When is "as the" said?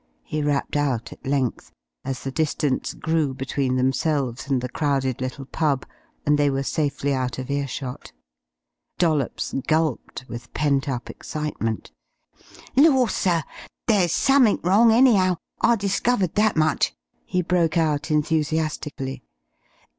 2.03-2.31